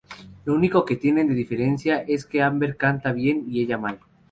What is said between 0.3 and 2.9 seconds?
Lo único que tienen de diferencia es que Amber